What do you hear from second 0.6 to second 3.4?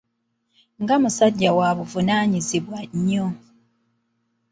Nga musajja wa buvunaanyizibwa nnyo.